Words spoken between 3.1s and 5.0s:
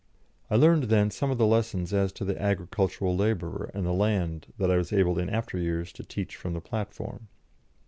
labourer and the land that I was